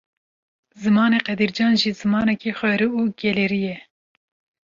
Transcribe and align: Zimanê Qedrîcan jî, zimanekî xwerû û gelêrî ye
Zimanê 0.83 1.19
Qedrîcan 1.27 1.73
jî, 1.81 1.91
zimanekî 2.01 2.51
xwerû 2.57 2.89
û 2.99 3.01
gelêrî 3.21 3.61
ye 3.69 3.77